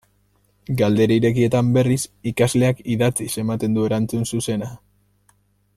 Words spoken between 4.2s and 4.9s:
zuzena.